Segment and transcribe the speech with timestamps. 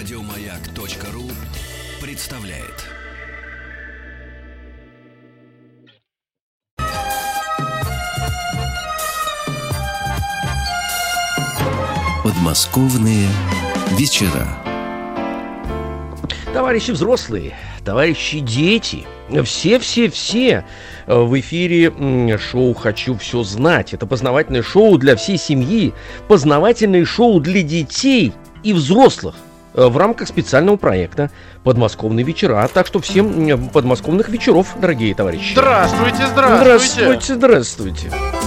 [0.00, 1.24] Радиомаяк.ру
[2.00, 2.86] представляет.
[12.24, 13.28] Подмосковные
[13.90, 14.48] вечера.
[16.54, 19.04] Товарищи взрослые, товарищи дети,
[19.44, 20.64] все-все-все
[21.06, 23.92] в эфире шоу «Хочу все знать».
[23.92, 25.92] Это познавательное шоу для всей семьи,
[26.26, 28.32] познавательное шоу для детей
[28.62, 31.30] и взрослых э, в рамках специального проекта
[31.64, 32.68] «Подмосковные вечера».
[32.72, 35.52] Так что всем подмосковных вечеров, дорогие товарищи.
[35.52, 37.34] Здравствуйте, здравствуйте.
[37.34, 38.39] Здравствуйте, здравствуйте.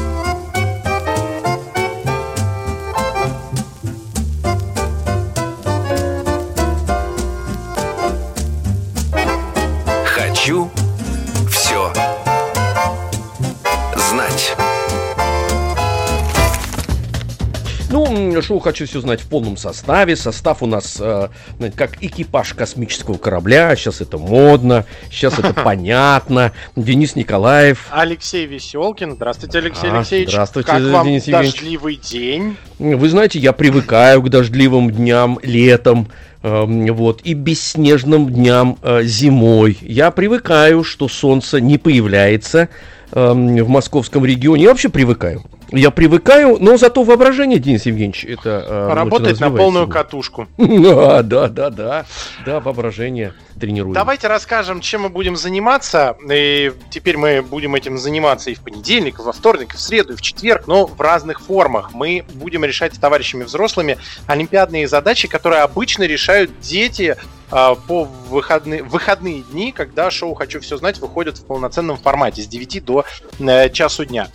[18.42, 20.16] Шоу «Хочу все знать» в полном составе.
[20.16, 21.30] Состав у нас э,
[21.76, 23.76] как экипаж космического корабля.
[23.76, 26.52] Сейчас это модно, сейчас это понятно.
[26.76, 27.88] Денис Николаев.
[27.92, 29.14] Алексей Веселкин.
[29.16, 30.30] Здравствуйте, Алексей А, Алексеевич.
[30.30, 31.54] здравствуйте, как вам Денис Евгеньевич.
[31.54, 32.58] дождливый день?
[32.80, 36.08] Вы знаете, я привыкаю к дождливым дням летом,
[36.42, 39.78] эм, вот, и бесснежным дням э, зимой.
[39.82, 42.70] Я привыкаю, что солнце не появляется
[43.14, 44.64] эм, в московском регионе.
[44.64, 45.44] Я вообще привыкаю.
[45.76, 48.64] Я привыкаю, но зато воображение, Денис Евгеньевич, это...
[48.68, 50.48] э, Работает на полную катушку.
[50.58, 52.06] Да, да, да, да.
[52.46, 53.94] Да, воображение тренируем.
[53.94, 56.16] Давайте расскажем, чем мы будем заниматься.
[56.32, 60.14] И теперь мы будем этим заниматься и в понедельник, и во вторник, и в среду,
[60.14, 61.92] и в четверг, но в разных формах.
[61.94, 67.16] Мы будем решать с товарищами взрослыми олимпиадные задачи, которые обычно решают дети
[67.50, 72.48] а, по выходные, выходные дни, когда шоу «Хочу все знать» выходит в полноценном формате с
[72.48, 73.06] 9 до
[73.40, 74.28] э, часу дня.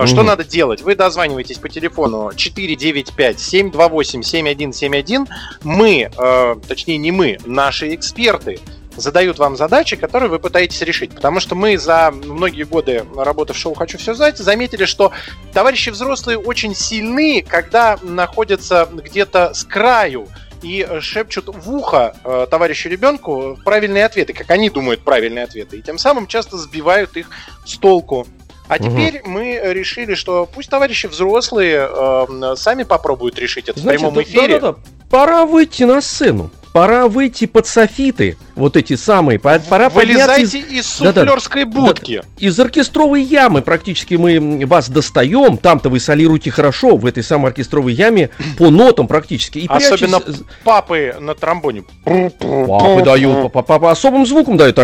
[0.00, 0.80] А Что надо делать?
[0.80, 5.28] Вы дозваниваетесь по телефону 495-728-7171.
[5.62, 8.60] Мы, э, точнее не мы, наши эксперты
[8.96, 11.14] задают вам задачи, которые вы пытаетесь решить.
[11.14, 15.12] Потому что мы за многие годы работы в шоу «Хочу все знать» заметили, что
[15.52, 20.28] товарищи взрослые очень сильны, когда находятся где-то с краю
[20.62, 25.82] и шепчут в ухо э, товарищу ребенку правильные ответы, как они думают правильные ответы, и
[25.82, 27.28] тем самым часто сбивают их
[27.66, 28.26] с толку.
[28.70, 28.84] А Мгм.
[28.92, 34.14] теперь мы решили, что пусть товарищи взрослые э, сами попробуют решить это в Значит, прямом
[34.14, 34.60] да- эфире.
[34.60, 34.78] да-да-да,
[35.10, 36.50] пора выйти на сцену.
[36.72, 39.40] Пора выйти под софиты, вот эти самые.
[39.40, 41.22] Пора из- Вылезайте из Да-да.
[41.22, 42.22] суфлерской будки.
[42.38, 45.56] Из оркестровой ямы практически мы вас достаем.
[45.56, 49.58] Там-то вы солируете хорошо, в этой самой оркестровой яме, по нотам практически.
[49.58, 51.82] И Особенно прячетесь- папы на тромбоне.
[52.04, 54.78] Папы дают, по, по- по особым звукам дают.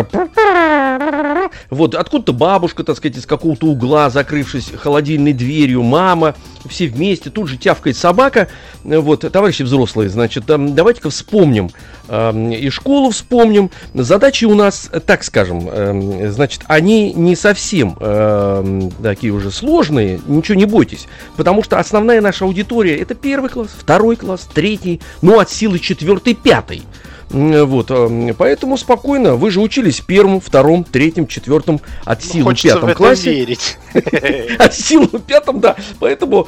[1.71, 6.35] Вот, откуда-то бабушка, так сказать, из какого-то угла, закрывшись холодильной дверью, мама,
[6.69, 8.49] все вместе, тут же тявкает собака.
[8.85, 11.71] Э, Вот, товарищи взрослые, значит, эм, давайте-ка вспомним,
[12.09, 13.71] эм, и школу вспомним.
[13.95, 20.21] Задачи у нас, э, так скажем, эм, значит, они не совсем эм, такие уже сложные,
[20.27, 21.07] ничего не бойтесь,
[21.37, 26.35] потому что основная наша аудитория это первый класс, второй класс, третий, ну, от силы четвертый,
[26.35, 26.83] пятый.
[27.31, 29.35] М, Вот, эм, поэтому спокойно.
[29.35, 33.33] Вы же учились в первом, втором, третьем, четвертом, от Ну, силы в пятом классе.
[33.33, 33.79] верить.
[34.59, 35.75] От силы пятом, да.
[35.99, 36.47] Поэтому,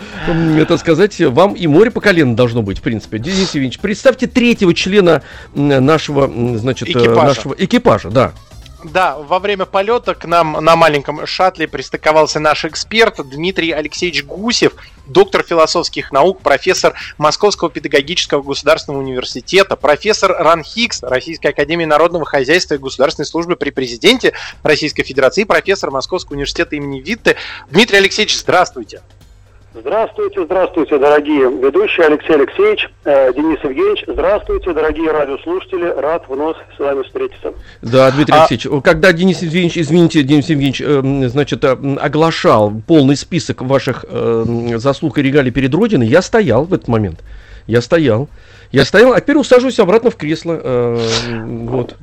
[0.56, 3.18] это сказать, вам и море по колено должно быть, в принципе.
[3.18, 5.22] Денис Евгеньевич, представьте третьего члена
[5.54, 7.26] нашего, значит, э, Экипажа.
[7.26, 8.32] нашего экипажа, да.
[8.84, 14.74] Да, во время полета к нам на маленьком шаттле пристыковался наш эксперт Дмитрий Алексеевич Гусев,
[15.06, 22.78] доктор философских наук, профессор Московского педагогического государственного университета, профессор РАНХИКС Российской академии народного хозяйства и
[22.78, 27.34] государственной службы при президенте Российской Федерации, профессор Московского университета имени Витте.
[27.70, 29.02] Дмитрий Алексеевич, здравствуйте.
[29.80, 34.04] Здравствуйте, здравствуйте, дорогие ведущие Алексей Алексеевич, э, Денис Евгеньевич.
[34.08, 35.84] Здравствуйте, дорогие радиослушатели.
[36.00, 37.52] Рад вновь с вами встретиться.
[37.82, 42.72] Да, Дмитрий А- Алексеевич, когда Денис Евгеньевич, извините, Денис Евгеньевич, эм, значит, э, м, оглашал
[42.86, 47.20] полный список ваших эм, заслуг и регалий перед Родиной, я стоял в этот момент.
[47.66, 48.28] Я стоял.
[48.72, 50.58] Я стоял, а теперь усаживаюсь обратно в кресло.
[50.62, 50.98] э,
[51.44, 51.94] вот.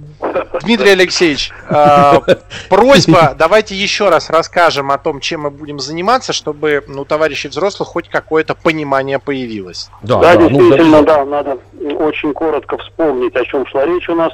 [0.62, 2.14] Дмитрий Алексеевич, э,
[2.70, 7.48] просьба, давайте еще раз расскажем о том, чем мы будем заниматься, чтобы ну, у товарищей
[7.48, 9.90] взрослых хоть какое-то понимание появилось.
[10.02, 11.18] Да, да, да, ну, действительно, да.
[11.18, 11.58] да, надо
[12.00, 14.34] очень коротко вспомнить, о чем шла речь у нас.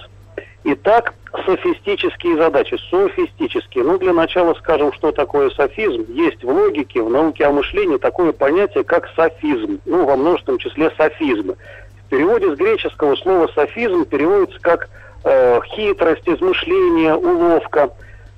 [0.63, 1.15] Итак,
[1.45, 3.83] софистические задачи, софистические.
[3.83, 6.05] Ну, для начала скажем, что такое софизм.
[6.09, 9.79] Есть в логике, в науке о мышлении такое понятие, как софизм.
[9.85, 11.55] Ну, во множественном числе софизмы.
[12.05, 14.89] В переводе с греческого слова софизм переводится как
[15.23, 17.89] э, хитрость, измышление, уловка.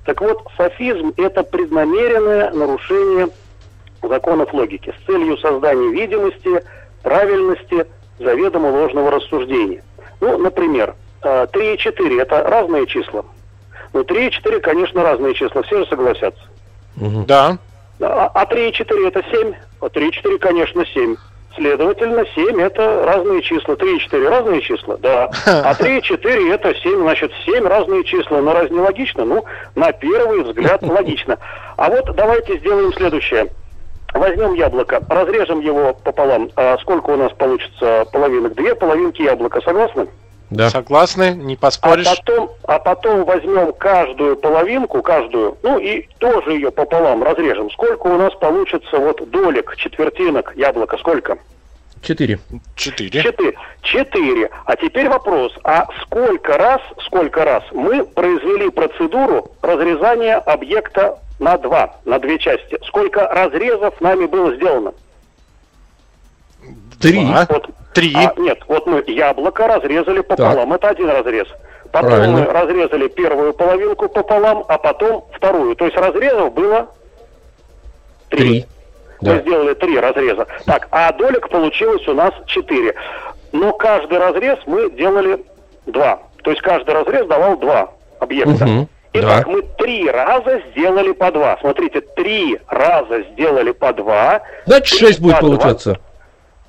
[0.04, 3.28] Так вот, софизм– это преднамеренное нарушение
[4.02, 6.62] законов логики с целью создания видимости,
[7.02, 7.86] правильности,
[8.18, 9.82] заведомо ложного рассуждения.
[10.20, 13.24] Ну, например, э, 3 и 4 это разные числа.
[13.92, 16.42] Ну, 3 и 4, конечно, разные числа, все же согласятся.
[17.26, 17.58] Да.
[18.00, 19.54] А, а 3 и 4 это 7?
[19.80, 21.16] А 3 и 4, конечно, 7.
[21.56, 23.76] Следовательно, 7 это разные числа.
[23.76, 24.96] 3 и 4 разные числа?
[24.98, 25.30] Да.
[25.46, 28.40] А 3 и 4 это 7, значит, 7 разные числа.
[28.40, 29.24] Но разве не логично?
[29.24, 31.38] Ну, на первый взгляд логично.
[31.76, 33.48] А вот давайте сделаем следующее.
[34.12, 36.50] Возьмем яблоко, разрежем его пополам.
[36.56, 38.54] А сколько у нас получится половинок?
[38.54, 40.06] Две половинки яблока, согласны?
[40.54, 40.70] Да.
[40.70, 42.06] Согласны, не А поспоришь.
[42.06, 47.70] потом, а потом возьмем каждую половинку, каждую, ну и тоже ее пополам разрежем.
[47.72, 50.96] Сколько у нас получится вот долек, четвертинок яблока?
[50.98, 51.38] Сколько?
[52.02, 52.38] Четыре.
[52.76, 53.22] Четыре.
[53.22, 53.54] Четыре.
[53.82, 54.50] Четыре.
[54.66, 61.96] А теперь вопрос, а сколько раз, сколько раз мы произвели процедуру разрезания объекта на два,
[62.04, 62.78] на две части?
[62.86, 64.92] Сколько разрезов нами было сделано?
[67.00, 67.24] Три.
[67.26, 67.46] Два.
[67.48, 68.12] Вот, Три.
[68.14, 71.46] а, нет, вот мы яблоко разрезали пополам, это один разрез.
[71.92, 72.38] Потом Правильно.
[72.38, 75.76] мы разрезали первую половинку пополам, а потом вторую.
[75.76, 76.88] То есть разрезов было
[78.30, 78.66] Три.
[79.20, 79.38] Мы Да.
[79.38, 80.46] сделали три разреза.
[80.66, 82.94] Так, а долек получилось у нас четыре.
[83.52, 85.38] Но каждый разрез мы делали
[85.86, 86.18] два.
[86.42, 88.66] То есть каждый разрез давал два объекта.
[88.66, 88.88] Мгм.
[89.12, 89.50] Итак, Да.
[89.50, 91.56] мы три раза сделали по два.
[91.60, 94.42] Смотрите, три раза сделали по два.
[94.66, 95.74] Значит, Три шесть будет по два.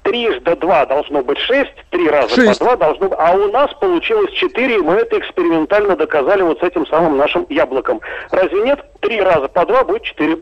[0.06, 2.60] Трижды два должно быть шесть, три раза Шесть.
[2.60, 3.18] по два должно быть.
[3.20, 7.48] А у нас получилось четыре, и мы это экспериментально доказали вот с этим самым нашим
[7.50, 8.00] яблоком.
[8.30, 8.86] Разве нет?
[9.02, 10.38] Три раза по два будет четыре.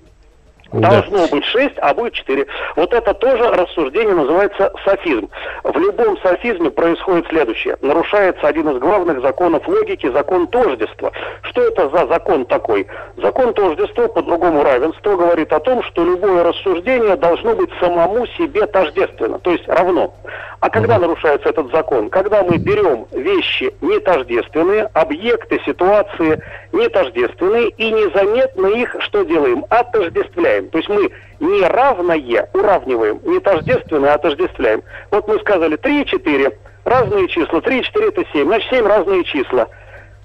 [0.73, 0.89] Да.
[0.89, 2.47] Должно быть 6, а будет 4.
[2.75, 5.29] Вот это тоже рассуждение называется софизм.
[5.63, 7.77] В любом софизме происходит следующее.
[7.81, 11.11] Нарушается один из главных законов логики, закон тождества.
[11.43, 12.87] Что это за закон такой?
[13.17, 19.37] Закон тождества, по-другому равенство, говорит о том, что любое рассуждение должно быть самому себе тождественно,
[19.37, 20.13] то есть равно.
[20.59, 22.09] А когда нарушается этот закон?
[22.09, 26.41] Когда мы берем вещи не тождественные, объекты, ситуации
[26.71, 29.65] не тождественные и незаметно их что делаем?
[29.69, 30.62] Отождествляем.
[30.69, 34.83] То есть мы неравное уравниваем, не тождественное отождествляем.
[35.11, 38.87] Вот мы сказали 3 и 4, разные числа, 3 и 4 это 7, значит 7
[38.87, 39.67] разные числа.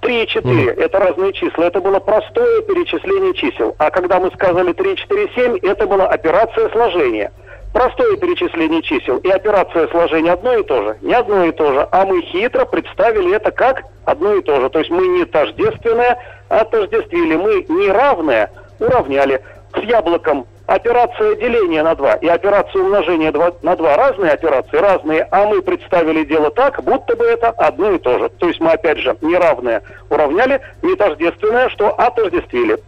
[0.01, 3.75] 3 и 4 это разные числа, это было простое перечисление чисел.
[3.79, 7.33] А когда мы сказали 3, 4, 7, это была операция сложения.
[7.73, 10.97] Простое перечисление чисел и операция сложения одно и то же.
[11.03, 14.71] Не одно и то же, а мы хитро представили это как одно и то же.
[14.71, 16.19] То есть мы не тождественное
[16.49, 18.51] отождествили, мы неравное
[18.81, 19.43] уравняли.
[19.75, 23.33] С яблоком операция деления на 2 и операция умножения
[23.63, 27.99] на 2 разные операции, разные, а мы представили дело так, будто бы это одно и
[27.99, 28.29] то же.
[28.29, 32.79] То есть мы опять же неравное уравняли, не тождественное, что отождествили.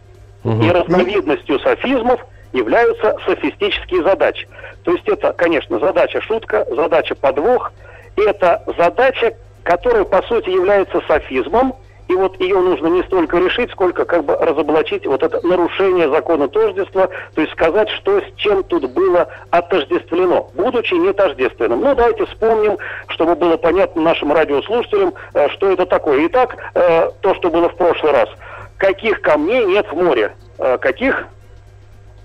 [0.44, 0.62] Мгм.
[0.62, 2.21] И разновидностью софизмов
[2.53, 4.49] являются софистические задачи.
[4.85, 7.73] То есть это, конечно, задача шутка, задача подвох.
[8.17, 11.75] И это задача, которая, по сути, является софизмом.
[12.11, 16.49] И вот ее нужно не столько решить, сколько как бы разоблачить вот это нарушение закона
[16.49, 21.83] тождества, то есть сказать, что с чем тут было отождествлено, будучи не тождественным.
[21.83, 22.79] Ну, давайте вспомним,
[23.11, 26.27] чтобы было понятно нашим радиослушателям, э, что это такое.
[26.27, 28.29] Итак, э, то, что было в прошлый раз.
[28.77, 30.35] Каких камней нет в море?
[30.59, 31.29] Э, Каких?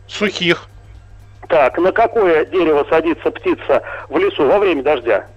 [0.07, 0.65] Сухих.
[1.47, 5.27] Так, на какое дерево садится птица в лесу во время дождя?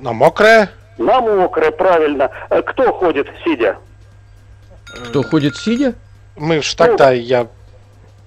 [0.00, 0.70] На мокрое.
[0.98, 2.30] На мокрое, правильно.
[2.50, 3.76] Э, Кто ходит сидя?
[5.08, 5.94] Кто ходит сидя?
[6.36, 7.46] Мы ж тогда я...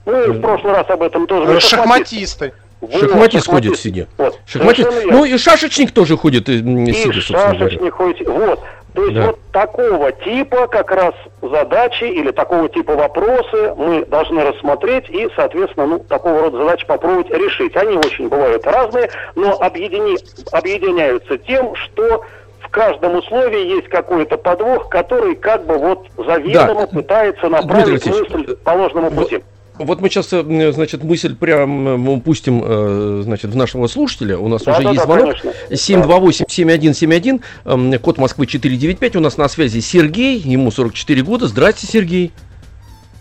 [0.05, 1.51] Мы в прошлый раз об этом тоже...
[1.51, 2.53] э, Шахматисты.
[2.81, 4.07] Вот, Шахматист ходит сидя.
[4.17, 4.89] Вот, Шахматист.
[5.05, 7.59] Ну и шашечник тоже ходит э, м, и сидя, собственно говоря.
[7.69, 8.27] шашечник ходит.
[8.27, 8.59] Вот.
[8.93, 9.27] То есть Да.
[9.27, 15.85] вот такого типа как раз задачи или такого типа вопросы мы должны рассмотреть и, соответственно,
[15.85, 17.75] ну, такого рода задачи попробовать решить.
[17.77, 20.17] Они очень бывают разные, но объедини...
[20.51, 22.25] объединяются тем, что
[22.69, 26.87] в каждом условии есть какой-то подвох, который как бы вот заведомо Да.
[26.87, 29.43] пытается направить Дмитрий мысль по ложному вот- пути.
[29.79, 34.37] Вот мы сейчас, э, значит, мысль прям э, пустим, э, значит, в нашего слушателя.
[34.37, 35.25] У нас уже Да-да-да, есть звонок.
[35.41, 35.51] конечно.
[35.75, 39.15] 728-7171, эм, код Москвы 495.
[39.15, 41.47] У нас на связи Сергей, ему 44 года.
[41.47, 42.33] Здрасте, Сергей.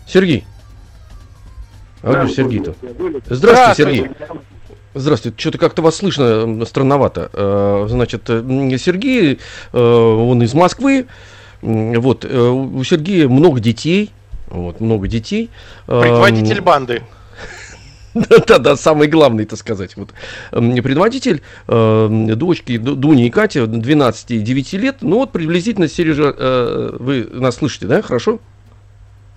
[0.05, 0.45] Сергей.
[2.03, 2.75] А где Сергей-то?
[3.29, 3.83] Здравствуйте.
[3.83, 4.11] Сергей.
[4.93, 5.37] Здравствуйте.
[5.39, 7.29] Что-то как-то вас слышно странновато.
[7.33, 8.41] Э, Значит, э,
[8.77, 9.39] Сергей,
[9.71, 11.05] э, он из Москвы.
[11.61, 14.11] Вот, у Сергея много детей.
[14.47, 15.49] Вот, много детей.
[15.87, 17.03] Эм, Предводитель банды.
[18.47, 19.95] Да-да, самый главный, так сказать.
[19.95, 20.09] Вот.
[20.51, 24.97] Предводитель э, дочки Ду- Дуни и Катя, 12 и 9 лет.
[25.01, 28.39] Ну вот приблизительно, Сережа, э, вы нас слышите, да, хорошо?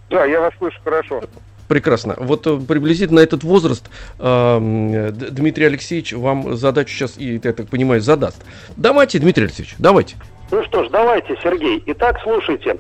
[0.09, 1.23] Да, я вас слышу хорошо.
[1.69, 2.15] Прекрасно.
[2.19, 3.89] Вот э, приблизительно этот возраст
[4.19, 8.45] э, Дмитрий Алексеевич вам задачу сейчас, и, я так понимаю, задаст.
[8.77, 10.17] Давайте, Дмитрий Алексеевич, давайте.
[10.51, 11.83] Ну что ж, давайте, Сергей.
[11.87, 12.77] Итак, слушайте.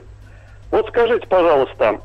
[0.70, 2.00] Вот скажите, пожалуйста,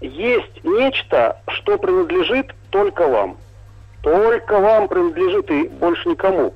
[0.00, 3.36] есть нечто, что принадлежит только вам.
[4.02, 6.54] Только вам принадлежит и больше никому.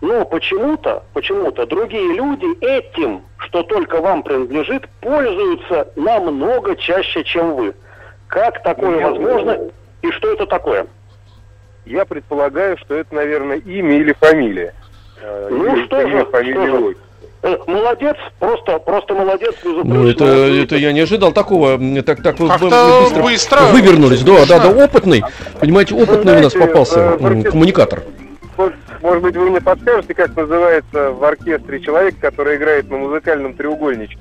[0.00, 7.74] Но почему-то, почему-то другие люди этим, что только вам принадлежит, пользуются намного чаще, чем вы.
[8.32, 9.58] Как такое Я возможно
[10.00, 10.86] и что это такое?
[11.84, 14.72] Я предполагаю, что это, наверное, имя или фамилия.
[15.20, 16.96] Э, Ну или что же, имя, фамилия, что же.
[17.42, 19.94] Э, Молодец, просто, просто молодец, безупречно.
[19.94, 21.76] Ну, это, это я не ожидал такого.
[22.02, 23.60] Так, так вы Как-то быстро, быстро.
[23.72, 24.22] вывернулись.
[24.22, 25.22] Да, да, да, опытный.
[25.60, 28.02] Понимаете, опытный у нас знаете, попался э, оркестр- коммуникатор.
[29.02, 34.18] Может быть, вы мне подскажете, как называется в оркестре человек, который играет на музыкальном треугольничке?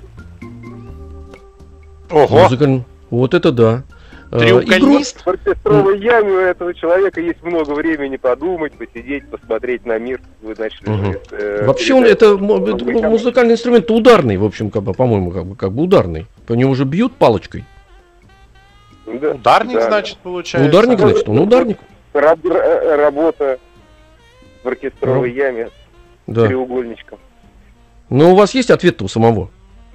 [2.10, 2.44] Ого.
[2.44, 2.84] Музыкальный.
[3.10, 3.84] Вот это да.
[4.32, 5.22] Э, Треугольнист?
[5.26, 10.22] В оркестровой яме у этого человека есть много времени подумать, посидеть, посмотреть на мир.
[10.42, 10.86] Вы начали.
[10.86, 15.46] Говорит, э, Вообще он это, это музыкальный инструмент ударный, в общем, как бы, по-моему, как
[15.46, 16.28] бы, как бы ударный.
[16.48, 17.66] По нему же бьют палочкой.
[19.06, 19.88] Да, Ударник, да.
[19.88, 20.70] значит, получается.
[20.70, 21.78] Ударник, значит, он ударник.
[22.14, 23.60] Раб- р- работа
[24.64, 25.72] в оркестровой яме с
[26.28, 26.48] Да.
[26.48, 27.20] треугольничком.
[28.10, 29.50] Но у вас есть ответ-то у самого?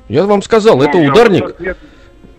[0.09, 1.79] Я вам сказал, это Ну, я ударник, ответ-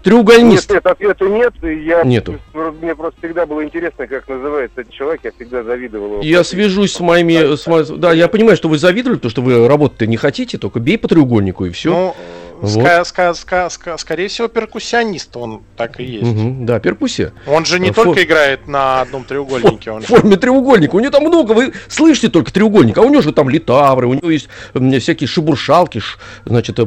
[0.07, 0.69] треугольнист.
[0.69, 1.53] Нет, нет, ответа нет.
[1.63, 2.39] и Я, Нету.
[2.81, 5.21] Мне просто всегда было интересно, как называется этот человек.
[5.23, 6.21] Я всегда завидовал его.
[6.21, 7.55] Я свяжусь с моими...
[7.55, 10.79] с мо- да, я понимаю, что вы завидовали, потому что вы работать-то не хотите, только
[10.79, 11.89] бей по треугольнику и все.
[11.91, 12.15] Ну,
[12.61, 12.83] Вот.
[12.85, 16.65] ска- ска- ска- ска- скорее всего, перкуссионист он так и есть.
[16.65, 17.33] да, перкуссия.
[17.45, 20.15] Он же не Фо- только играет на одном треугольнике, он В же...
[20.15, 20.95] форме треугольника.
[20.95, 24.13] У него там много, вы слышите только треугольник, а у него же там литавры, у
[24.13, 26.01] него есть всякие шибуршалки,
[26.45, 26.77] значит,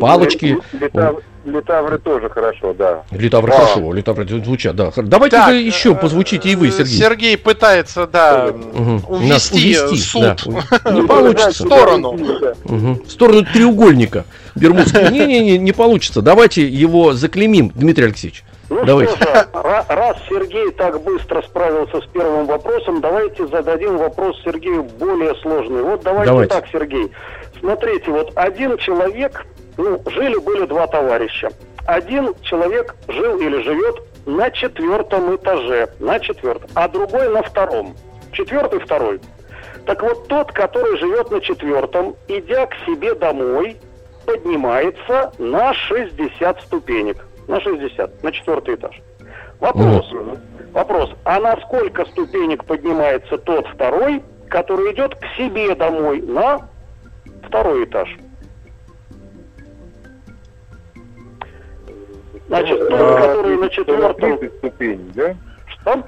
[0.00, 0.58] палочки.
[0.72, 3.02] Летав- Летавры тоже хорошо, да.
[3.10, 3.56] Литавры А.
[3.56, 4.92] хорошо, литавры звучат, да.
[4.96, 6.96] Давайте Так, еще э, позвучите и вы, Сергей.
[6.98, 8.52] Сергей пытается, да.
[8.52, 10.22] Нас увести, увести, суд.
[10.84, 10.90] да.
[10.92, 11.50] Не получится.
[11.64, 12.12] В сторону.
[12.64, 13.02] Мгм.
[13.04, 15.08] В сторону треугольника Бермудского.
[15.10, 16.22] Не-не-не, не получится.
[16.22, 18.44] Давайте его заклеймим, Дмитрий Алексеевич.
[18.70, 19.14] Ну Давайте.
[19.16, 24.84] что же, ра- раз Сергей так быстро справился с первым вопросом, давайте зададим вопрос Сергею
[24.98, 25.82] более сложный.
[25.82, 26.54] Вот давайте, Давайте.
[26.54, 27.10] так, Сергей.
[27.60, 29.44] Смотрите, вот один человек,
[29.82, 31.50] ну, жили-были два товарища.
[31.86, 37.96] Один человек жил или живет на четвертом этаже, на четвертом, а другой на втором.
[38.32, 39.20] Четвертый, второй.
[39.84, 43.76] Так вот тот, который живет на четвертом, идя к себе домой,
[44.24, 47.16] поднимается на 60 ступенек.
[47.48, 49.02] На 60, на четвертый этаж.
[49.58, 50.06] Вопрос.
[50.72, 51.10] Вопрос.
[51.24, 56.68] А на сколько ступенек поднимается тот второй, который идет к себе домой на
[57.46, 58.08] второй этаж?
[62.52, 64.38] Значит, тот, А, который на четвертом...
[64.38, 65.34] 30 ступеней, да?
[65.68, 66.04] Что?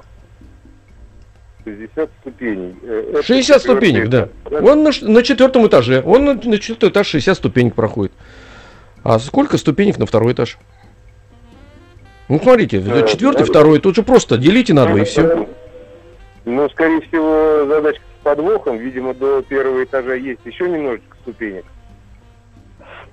[1.65, 2.77] 60 ступеней.
[2.83, 4.29] Э, это 60 четвертый ступенек, да.
[4.45, 6.03] этаж, Он на, на четвертом этаже.
[6.05, 8.13] Он на, на четвертый этаж 60 ступенек проходит.
[9.03, 10.59] А сколько ступенек на второй этаж?
[12.29, 13.45] Ну, смотрите, Э, четвертый, да.
[13.47, 15.49] второй, тут же просто делите на два и все.
[16.45, 18.77] Ну, скорее всего, задачка с подвохом.
[18.77, 21.65] Видимо, до первого этажа есть еще немножечко ступенек.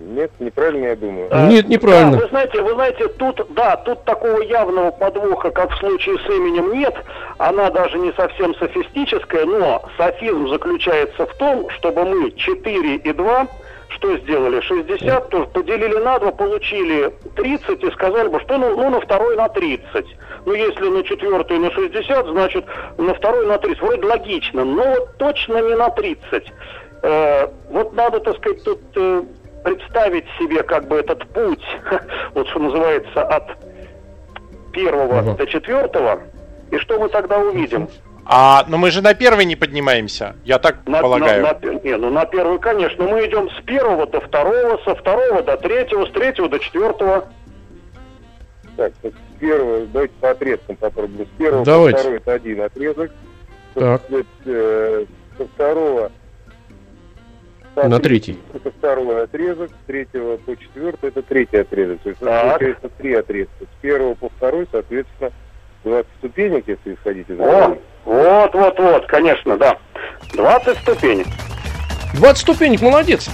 [0.01, 1.27] Нет, неправильно я думаю.
[1.31, 2.17] А, Нет, неправильно.
[2.17, 6.25] Да, вы знаете, вы знаете, тут, да, тут такого явного подвоха, как в случае с
[6.29, 6.95] именем, нет.
[7.37, 13.47] Она даже не совсем софистическая, но софизм заключается в том, чтобы мы 4 и 2
[13.89, 14.61] что сделали?
[14.61, 19.35] 60, то поделили на 2, получили 30 и сказали бы, что ну, ну на второй
[19.35, 20.05] на 30.
[20.45, 22.65] Ну, если на четвертый на 60, значит
[22.97, 23.81] на второй на 30.
[23.81, 26.53] Вроде логично, но вот точно не на 30.
[27.03, 29.23] Э, вот надо, так сказать, тут э,
[29.63, 31.63] представить себе как бы этот путь,
[32.33, 33.57] вот что называется, от
[34.71, 35.33] первого Ага.
[35.35, 36.21] до четвертого,
[36.71, 37.87] и что мы тогда увидим?
[38.25, 41.41] А, но мы же на первый не поднимаемся, я так На, полагаю.
[41.43, 45.41] на- на- не, ну на первый, конечно, мы идем с первого до второго, со второго
[45.41, 47.25] до третьего, с третьего до четвертого.
[48.77, 51.25] Так, вот с первого, давайте по отрезкам попробуем.
[51.25, 51.95] С первого Давайте.
[51.97, 53.11] по второй это один отрезок.
[53.73, 54.01] Так.
[54.09, 55.05] Со, э,
[55.37, 56.11] со второго
[57.75, 58.37] На третий.
[58.53, 62.01] Это второй отрезок, с третьего по четвертый это третий отрезок.
[62.01, 62.43] То есть Так.
[62.51, 63.53] получается три отрезка.
[63.63, 65.31] С первого по второй, соответственно,
[65.85, 67.77] 20 ступенек, если исходить из О, этого.
[68.05, 69.77] вот, вот, вот, конечно, да.
[70.33, 71.27] 20 ступенек.
[72.15, 73.29] 20 ступенек, молодец,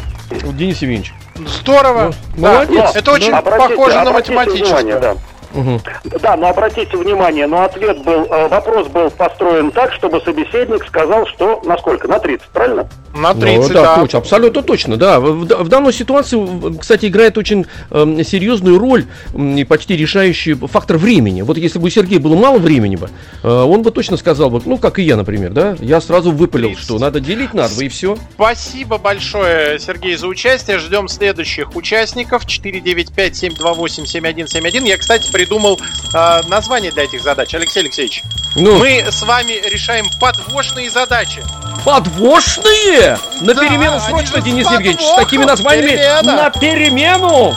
[0.53, 1.13] Денис Евгеньевич.
[1.35, 2.13] Здорово.
[2.35, 2.53] Ну, Да.
[2.53, 2.95] молодец.
[2.95, 3.41] Это очень Да.
[3.41, 4.65] похоже на обратите математическое.
[4.83, 5.15] внимание, да.
[5.57, 5.81] Мгм.
[6.21, 11.25] Да, но обратите внимание, но ответ был, э, вопрос был построен так, чтобы собеседник сказал,
[11.27, 12.07] что на сколько?
[12.07, 12.87] На 30, правильно?
[13.15, 13.95] На Ну, 30, да, да.
[14.01, 15.19] точно, абсолютно точно, да.
[15.19, 20.97] В, в- в данной ситуации, кстати, играет очень эм, серьезную роль и почти решающий фактор
[20.97, 21.41] времени.
[21.41, 23.09] Вот если бы у Сергея было мало времени бы,
[23.43, 26.67] э, он бы точно сказал бы, ну, как и я, например, да, я сразу выпалил,
[26.69, 26.83] 30.
[26.83, 28.15] что надо делить на два и все.
[28.35, 30.77] Спасибо большое, Сергей, за участие.
[30.77, 32.43] Ждем следующих участников.
[32.45, 34.85] 495-728-7171.
[34.87, 35.79] Я, кстати, придумал
[36.13, 37.53] э, название для этих задач.
[37.55, 38.23] Алексей Алексеевич,
[38.55, 41.43] Ну, мы с вами решаем подвошные задачи.
[41.85, 43.17] подвошные!
[43.41, 45.23] На Да, перемену срочно, Денис Евгеньевич, с подвохом.
[45.23, 46.21] такими названиями Перемена.
[46.35, 47.55] на перемену!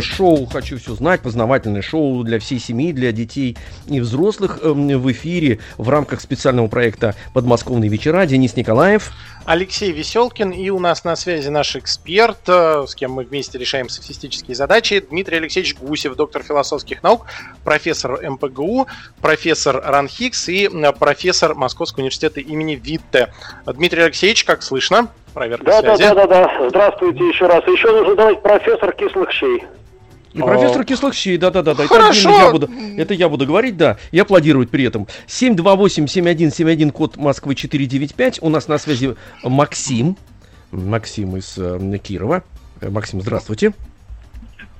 [0.00, 5.12] Шоу «Хочу все знать», познавательное шоу для всей семьи, для детей и взрослых эм, в
[5.12, 8.26] эфире в рамках специального проекта «Подмосковные вечера».
[8.26, 9.12] Денис Николаев.
[9.44, 13.88] Алексей Веселкин и у нас на связи наш эксперт, э, с кем мы вместе решаем
[13.88, 17.26] софистические задачи, Дмитрий Алексеевич Гусев, доктор философских наук,
[17.64, 18.86] профессор МПГУ,
[19.20, 23.32] профессор РАНХИКС и э, профессор Московского университета имени Витте.
[23.66, 25.08] Дмитрий Алексеевич, как слышно?
[25.34, 26.14] Проверка Да, да, связи.
[26.14, 26.68] да, да, да.
[26.68, 27.64] Здравствуйте еще раз.
[27.64, 29.64] Еще нужно давать профессор кислых щей.
[30.32, 31.72] И профессор кислых щей, да-да-да.
[31.72, 32.28] Это, Хорошо.
[32.30, 32.68] отдельно я буду,
[32.98, 35.08] это я буду говорить, да, и аплодировать при этом.
[35.26, 38.38] 728-7171, код Москвы 495.
[38.42, 40.16] У нас на связи Максим.
[40.70, 42.44] Максим из э, Кирова.
[42.80, 43.72] Э, Максим, здравствуйте.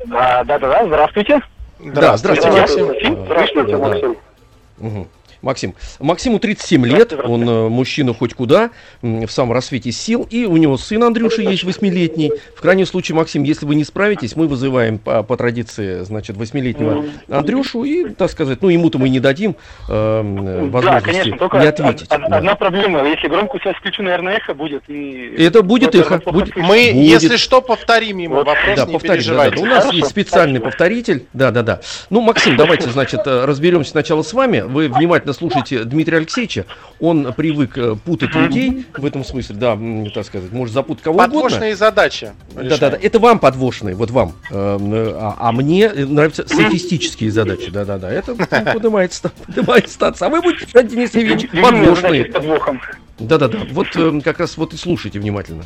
[0.06, 1.40] Да-да-да, здравствуйте.
[1.80, 2.86] Да, здравствуйте, Максим.
[2.86, 3.24] Максим.
[3.24, 3.88] Здравствуйте, Да, да.
[3.88, 5.08] Максим.
[5.42, 5.74] Максим.
[5.98, 8.70] Максиму 37 лет, он э, мужчина хоть куда,
[9.02, 12.32] в самом рассвете сил, и у него сын Андрюша есть восьмилетний.
[12.56, 17.04] В крайнем случае, Максим, если вы не справитесь, мы вызываем по, по традиции, значит, восьмилетнего
[17.28, 19.56] Андрюшу, и, так сказать, ну, ему-то мы не дадим
[19.88, 22.10] э, м, Да, возможности конечно, только не ответить.
[22.12, 22.36] од- од- Да.
[22.36, 23.02] одна проблема.
[23.08, 24.82] Если громкую связь включу, наверное, эхо будет.
[24.88, 25.34] И...
[25.38, 26.56] Это будет Вот эхо, будет-.
[26.56, 26.94] Мы, Будет.
[26.94, 29.60] если что, повторим ему Вот, вопрос, Да, не повторить, да, да, да.
[29.60, 30.64] У нас Хорошо, есть специальный спасибо.
[30.70, 31.26] повторитель.
[31.32, 31.80] Да, да, да.
[32.10, 34.60] Ну, Максим, давайте, значит, э, разберемся сначала с вами.
[34.60, 36.66] Вы внимательно слушайте Дмитрия Алексеевича.
[37.00, 39.78] Он привык э, путать людей в этом смысле, да,
[40.14, 41.34] так сказать, может запутать кого угодно.
[41.42, 42.32] Подвошные задачи.
[42.54, 42.98] Да, да, да.
[43.00, 44.32] Это вам подвошные, вот вам.
[44.50, 47.70] Эм, э, А, а мне нравятся софистические задачи.
[47.70, 48.10] Да, да, да.
[48.10, 50.22] Это поднимает, ста- поднимает статус.
[50.22, 52.24] А вы будете Денис Евгеньевич, подвошные.
[52.26, 52.80] подвохом.
[53.18, 53.58] Да, да, да.
[53.72, 55.64] Вот эм, как раз вот и слушайте внимательно.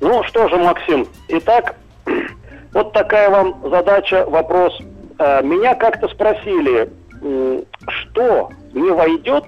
[0.00, 1.76] Ну что же, Максим, итак,
[2.72, 4.78] вот такая вам задача, вопрос.
[5.18, 6.90] Э, Меня как-то спросили,
[7.88, 9.44] что не войдет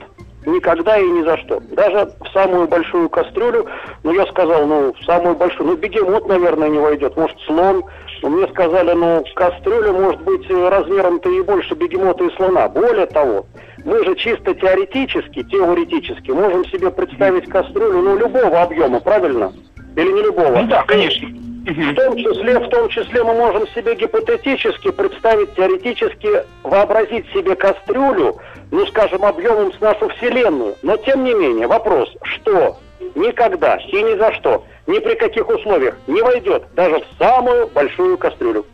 [0.46, 1.60] никогда и ни за что.
[1.72, 3.66] Даже в самую большую кастрюлю,
[4.04, 7.84] ну я сказал, ну в самую большую, ну бегемот, наверное, не войдет, может слон.
[8.22, 12.68] Но мне сказали, ну кастрюля может быть э, размером-то и больше бегемота и слона.
[12.68, 13.46] Более того,
[13.84, 19.52] мы же чисто теоретически, теоретически можем себе представить кастрюлю, ну любого объема, правильно?
[19.96, 20.56] Или не любого?
[20.56, 21.28] Ну да, конечно.
[21.66, 28.36] В том числе, в том числе мы можем себе гипотетически представить, теоретически вообразить себе кастрюлю,
[28.70, 30.76] ну, скажем, объемом с нашу Вселенную.
[30.82, 32.78] Но, тем не менее, вопрос, что
[33.16, 38.16] никогда и ни за что, ни при каких условиях не войдет даже в самую большую
[38.16, 38.64] кастрюлю.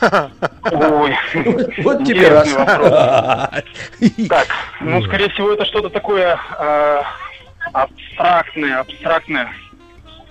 [0.00, 1.14] Ой.
[1.82, 2.50] Вот тебе раз.
[4.28, 4.46] Так,
[4.80, 7.02] ну, скорее всего, это что-то такое э,
[7.72, 9.52] абстрактное, абстрактное.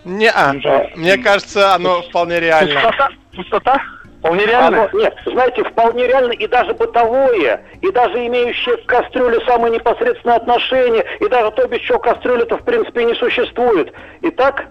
[0.04, 0.54] Не, а,
[0.96, 2.74] мне кажется, оно вполне реально.
[2.82, 3.10] Пустота?
[3.36, 3.82] Пустота?
[4.20, 4.84] Вполне реально?
[4.92, 10.36] Оно- нет, знаете, вполне реально и даже бытовое, и даже имеющее к кастрюле самое непосредственное
[10.38, 13.94] отношение, и даже то, без чего кастрюля-то в принципе не существует.
[14.22, 14.66] Итак,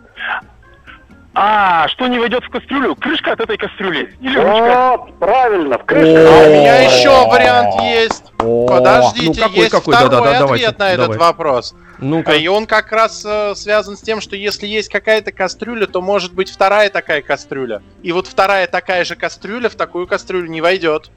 [1.33, 2.97] А, что не войдет в кастрюлю?
[2.97, 4.13] Крышка от этой кастрюли?
[4.21, 4.97] Или ручка?
[4.99, 6.19] вот, правильно, в крышке.
[6.19, 8.33] А у меня еще вариант есть.
[8.37, 11.75] Подождите, ну какой, есть второй Да-да-да, давайте, ответ на этот вопрос.
[12.01, 12.33] Ну-ка.
[12.33, 16.01] А И он как раз э, связан с тем, что если есть какая-то кастрюля, то
[16.01, 17.83] может быть вторая такая кастрюля.
[18.03, 21.11] И вот вторая такая же кастрюля в такую кастрюлю не войдет.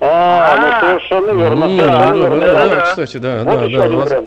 [0.00, 0.80] А, ну А.
[0.80, 2.40] совершенно верно, М, совершенно да, верно.
[2.40, 2.68] да, да.
[2.76, 3.78] да, кстати, да, Вот да, еще
[4.08, 4.24] да,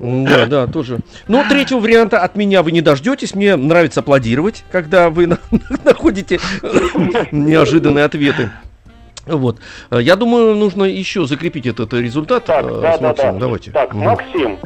[0.00, 0.98] Да, да, тоже.
[1.28, 3.34] Ну, третьего варианта от меня вы не дождетесь.
[3.34, 5.38] Мне нравится аплодировать, когда вы на-
[5.84, 6.40] находите
[7.30, 8.50] неожиданные ответы.
[9.26, 9.58] Вот.
[9.90, 13.34] Э, Я думаю, нужно еще закрепить этот результат Так, э, да, с да, Максимом.
[13.34, 13.40] да.
[13.40, 13.70] Давайте.
[13.70, 14.58] Так, Мгм.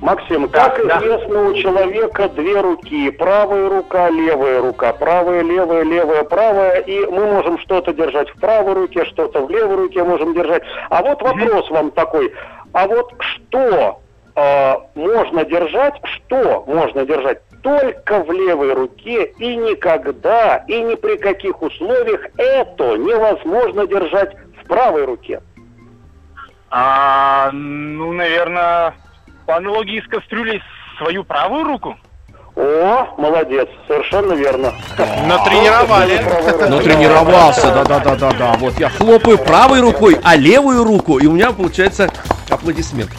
[0.00, 0.48] Максим.
[0.48, 0.98] Как да.
[0.98, 3.10] известно, у человека две руки.
[3.10, 4.92] Правая рука, левая рука.
[4.94, 6.80] Правая, левая, левая, правая.
[6.80, 10.62] И мы можем что-то держать в правой руке, что-то в левой руке можем держать.
[10.88, 12.32] А вот вопрос вам такой.
[12.72, 14.00] А вот что
[14.36, 21.16] э, можно держать, что можно держать только в левой руке и никогда и ни при
[21.18, 25.42] каких условиях это невозможно держать в правой руке?
[26.70, 28.94] А, ну, наверное,
[29.50, 30.62] по аналогии с кастрюлей
[30.98, 31.96] свою правую руку.
[32.54, 34.72] О, молодец, совершенно верно.
[35.26, 36.68] Натренировали.
[36.70, 38.52] Натренировался, да-да-да-да-да.
[38.58, 42.08] Вот я хлопаю правой рукой, а левую руку, и у меня получается
[42.48, 43.10] аплодисмент.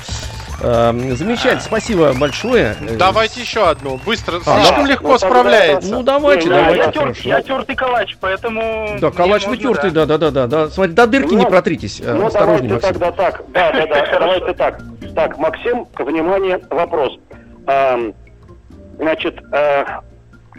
[0.64, 2.78] Эм, замечательно, спасибо большое.
[2.98, 4.00] Давайте еще одну.
[4.06, 4.92] Быстро, А, слишком да.
[4.92, 5.92] легко Ну, справляется.
[5.92, 6.78] Ну давайте, Не, давайте.
[6.84, 8.96] я, тер, я тертый калач, поэтому...
[9.02, 10.70] Да, калач вы тертый, да, да, да, да, да.
[10.70, 12.00] Смотри, до дырки не Ну, протритесь.
[12.00, 13.02] Э, Ну, Осторожней, давайте Максим.
[13.02, 13.42] тогда так.
[13.50, 14.20] Да, да, да.
[14.20, 14.80] Давайте так.
[15.16, 17.18] Так, Максим, внимание, вопрос.
[17.68, 18.14] Ам,
[19.02, 19.86] Значит, э,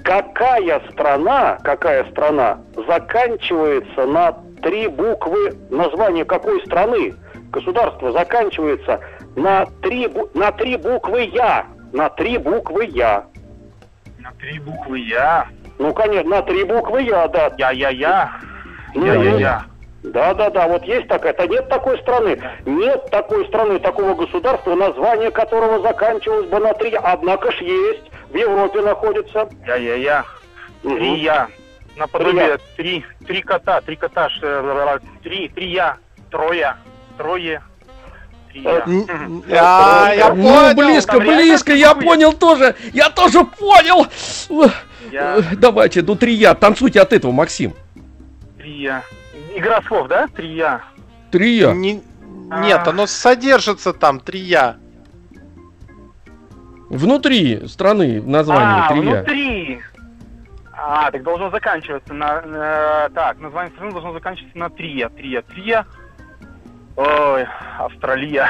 [0.02, 7.14] какая страна, какая страна заканчивается на три буквы название какой страны?
[7.52, 9.00] Государство заканчивается
[9.36, 11.66] на три, на три буквы Я.
[11.92, 13.26] На три буквы Я.
[14.18, 15.46] На три буквы Я.
[15.78, 17.52] Ну, конечно, на три буквы Я, да.
[17.58, 18.40] Я-я-я.
[18.94, 19.64] Ну, Я-я-я.
[20.02, 21.32] Да, да, да, вот есть такая.
[21.32, 22.40] Это нет такой страны.
[22.66, 26.94] Нет такой страны, такого государства, название которого заканчивалось бы на три.
[26.94, 28.02] Однако ж есть.
[28.30, 29.48] В Европе находится.
[29.66, 30.24] Я-я-я.
[30.82, 30.96] Мгм.
[30.96, 31.46] Три я.
[31.46, 32.58] Три Наподобие я.
[32.76, 35.98] три, три кота, три кота, ш- э, три, три я,
[36.30, 36.74] трое,
[37.18, 37.60] трое,
[38.50, 38.82] три я.
[38.86, 39.44] Мгм.
[39.52, 40.74] а, я Ну, понял.
[40.74, 42.74] близко, там реально близко, я понял тоже.
[42.94, 44.06] Я тоже понял.
[45.12, 46.54] Я, Э, Давайте, ну три я.
[46.54, 47.74] Танцуйте от этого, Максим.
[48.58, 49.02] три я.
[49.54, 50.26] Игра слов, да?
[50.28, 50.80] Три я.
[51.30, 51.72] Три я.
[51.72, 52.02] Не-
[52.60, 54.76] Нет, оно содержится там, три я.
[56.88, 59.14] Внутри страны название а, три я.
[59.16, 59.80] внутри.
[60.72, 62.42] А, так должно заканчиваться на...
[62.44, 65.86] э, так, название страны должно заканчиваться на три я, три я, три я.
[66.96, 67.46] Ой,
[67.78, 68.46] Австралия.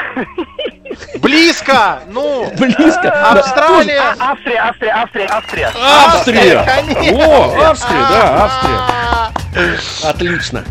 [1.20, 2.00] Близко!
[2.08, 2.50] Ну!
[2.58, 3.02] Близко.
[3.02, 4.00] Да, Австралия!
[4.18, 5.70] А, Австрия, Австрия, Австрия, Австрия.
[5.76, 6.64] Австрия!
[6.64, 7.24] конечно!
[7.24, 10.10] О, Австрия, да, Австрия.
[10.10, 10.64] Отлично.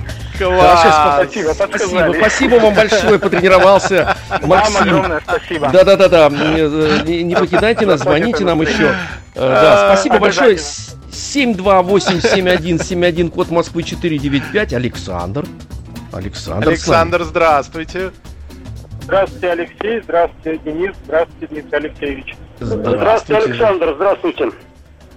[0.50, 1.24] Хорошо, Класс!
[1.24, 4.16] Спасибо, Спасибо, спасибо вам большое, потренировался.
[4.30, 4.82] Вам Максим.
[4.82, 5.70] огромное спасибо.
[5.70, 8.96] Да-да-да-да, э, не, не покидайте нас, звоните нам еще.
[9.36, 10.52] Э, Да, спасибо большое.
[10.52, 10.98] Обязательно.
[11.12, 15.46] 728-7171, код Москвы 495, Александр.
[16.14, 16.70] Александр.
[16.70, 18.12] Александр, здравствуйте.
[19.04, 20.02] Здравствуйте, Алексей.
[20.04, 20.96] Здравствуйте, Денис.
[21.06, 22.36] Здравствуйте, Дмитрий Алексеевич.
[22.60, 24.50] Здравствуйте, Александр, здравствуйте.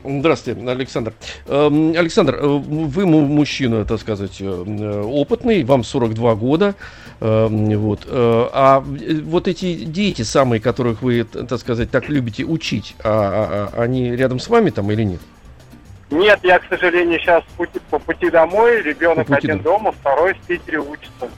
[0.05, 1.14] Здравствуйте, Александр.
[1.49, 6.75] Эм, Александр, э, вы му- мужчина, так сказать, э, опытный, вам 42 года.
[7.21, 8.01] Эм, Вот.
[8.07, 8.81] э, А
[9.25, 14.14] вот эти дети самые, которых вы, так сказать, так любите учить, а- а- а они
[14.14, 15.21] рядом с вами там или нет?
[16.11, 18.83] Нет, я, к сожалению, сейчас пути, по пути домой.
[18.83, 21.29] Ребенок пути один дома, второй в Питере учится.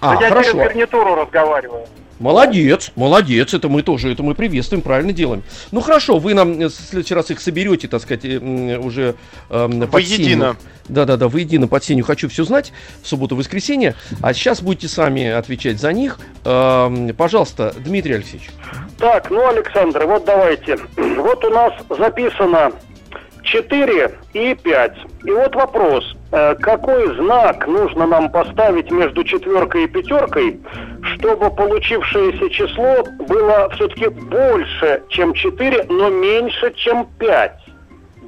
[0.00, 0.52] А, Но я хорошо.
[0.52, 1.86] через гарнитуру разговариваю.
[2.18, 5.42] Молодец, молодец, это мы тоже, это мы приветствуем, правильно делаем.
[5.70, 9.16] Ну хорошо, вы нам э, в следующий раз их соберете, так сказать, э, уже
[9.50, 10.16] эм, под Воедино.
[10.18, 10.56] сенью.
[10.88, 13.96] Да-да-да, воедино под сенью «Хочу все знать» в субботу-воскресенье.
[14.22, 16.18] А сейчас будете сами отвечать за них.
[16.44, 18.50] Эм, Пожалуйста, Дмитрий Алексеевич.
[18.98, 20.78] Так, ну, Александр, вот давайте.
[21.26, 22.70] Вот у нас записано
[23.46, 24.92] 4 и 5.
[25.24, 26.16] И вот вопрос.
[26.32, 30.60] Э, Какой знак нужно нам поставить между четверкой и пятеркой,
[31.14, 37.52] чтобы получившееся число было все-таки больше, чем 4, но меньше, чем 5?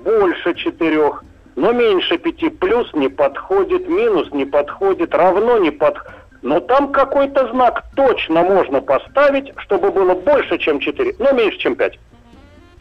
[0.04, 1.10] Больше 4,
[1.56, 2.58] но меньше 5.
[2.58, 6.12] Плюс не подходит, минус не подходит, равно не подходит.
[6.40, 11.74] Но там какой-то знак точно можно поставить, чтобы было больше, чем 4, но меньше, чем
[11.74, 11.98] 5.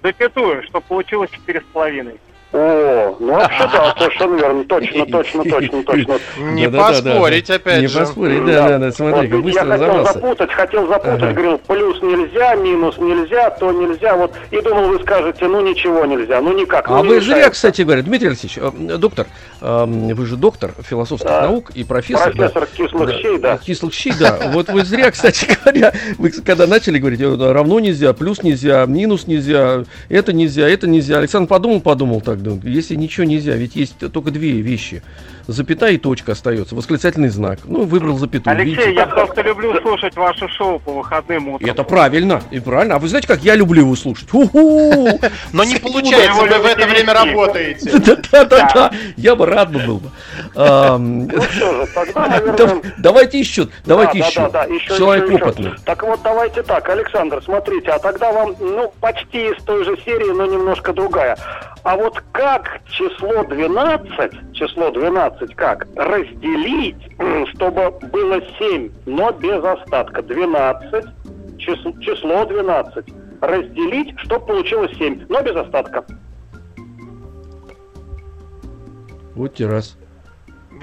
[0.03, 2.19] Запятую, чтобы получилось четыре с половиной.
[2.53, 6.19] О, ну вообще да, совершенно верно, точно, точно, точно, точно.
[6.39, 11.33] Не поспорить, опять Не поспорить, да-да-да, смотри, как Вот, быстро я хотел запутать, хотел запутать,
[11.33, 16.39] говорил, плюс нельзя, минус нельзя, то нельзя, вот, и думал, вы скажете, ну ничего нельзя,
[16.39, 16.89] ну никак.
[16.89, 19.27] А ну, вы зря, кстати говоря, Дмитрий Алексеевич, э, доктор,
[19.61, 21.41] э, вы же доктор философских Да.
[21.41, 22.33] наук и профессор.
[22.33, 22.49] да.
[22.49, 23.57] Профессор кислых щей, да.
[23.57, 24.39] Кислых щей, да.
[24.53, 29.27] Вот вы зря, кстати говоря, вы когда начали говорить, э, равно нельзя, плюс нельзя, минус
[29.27, 31.17] нельзя, это нельзя, это нельзя.
[31.17, 35.01] Александр подумал, подумал так, думаю, если ничего нельзя, ведь есть только две вещи.
[35.47, 37.59] Запятая и точка остается, восклицательный знак.
[37.63, 38.53] Ну, выбрал запятую.
[38.53, 38.93] Алексей, видите?
[38.95, 41.69] я просто люблю слушать ваше шоу по выходным утром.
[41.69, 42.95] Это правильно, и правильно.
[42.95, 44.29] А вы знаете, как я люблю его слушать?
[44.29, 45.07] Ху-ху!
[45.53, 47.97] Но не получается, вы в это время работаете.
[47.97, 50.09] Да-да-да, я бы рад бы был бы.
[50.53, 52.81] Ну что же, тогда, да- наверное...
[52.97, 54.41] Давайте еще, давайте Да, да, еще.
[54.41, 55.71] да, да, еще, Человек опытный.
[55.85, 60.33] Так вот, давайте так, Александр, смотрите, а тогда вам, ну, почти из той же серии,
[60.33, 61.37] но немножко другая.
[61.83, 66.97] А вот как число 12, число 12 как, разделить,
[67.53, 70.21] чтобы было 7, но без остатка?
[70.21, 71.05] 12,
[71.57, 73.05] число, число 12,
[73.41, 76.03] разделить, чтобы получилось 7, но без остатка.
[79.35, 79.97] Вот те раз.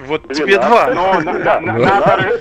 [0.06, 0.66] Вот тебе 12.
[0.68, 0.90] два.
[0.90, 1.60] Но Да.
[1.60, 2.40] надо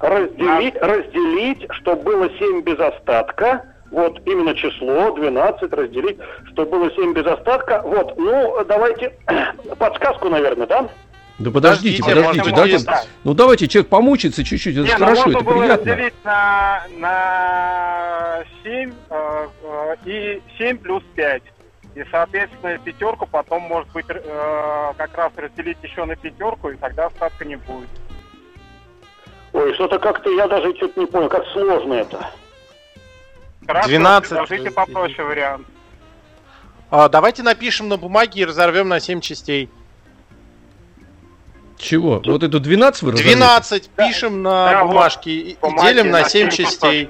[0.00, 3.64] Разделить, разделить, чтобы было 7 без остатка.
[3.90, 6.18] Вот именно число 12 разделить,
[6.52, 7.82] чтобы было 7 без остатка.
[7.84, 9.12] Вот, ну, давайте
[9.78, 10.88] подсказку, наверное, да?
[11.40, 15.38] Да подождите, Подождите, дайте- будет- Ну давайте человек помучится чуть-чуть, это Не, ну хорошо, можно
[15.38, 15.90] это было приятно.
[15.92, 21.42] разделить на, на 7 э, э, и 7 плюс 5.
[21.94, 27.06] И, соответственно, пятерку потом, может быть, э, как раз разделить еще на пятерку, и тогда
[27.06, 27.88] остатка не будет.
[29.54, 32.28] Ой, что-то как-то я даже что-то не понял, как сложно это.
[33.66, 35.66] Хорошо, 12 предложите попроще вариант.
[36.90, 39.70] А, давайте напишем на бумаге и разорвем на 7 частей.
[41.80, 42.20] Чего?
[42.24, 43.36] Вот эту 12 вы разорвете?
[43.36, 44.92] 12 пишем на Да, вот.
[44.92, 47.08] бумажке и Бумаги делим на на 7 семь частей.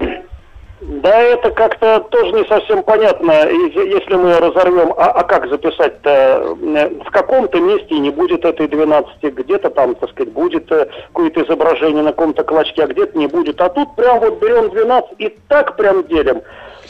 [0.81, 6.09] Да, это как-то тоже не совсем понятно, если мы разорвем, а, а как записать-то?
[6.09, 11.43] Э, В каком-то месте не будет этой 12, где-то там, так сказать, будет э, какое-то
[11.45, 13.61] изображение на каком-то клочке, а где-то не будет.
[13.61, 16.41] А тут прям вот берем 12 и так прям делим.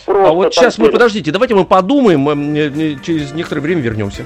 [0.05, 0.93] Просто А вот сейчас мы, делим.
[0.93, 2.23] подождите, давайте мы подумаем,
[3.03, 4.25] через некоторое время вернемся.